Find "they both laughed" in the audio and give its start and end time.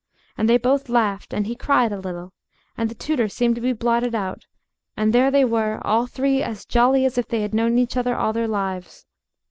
0.49-1.31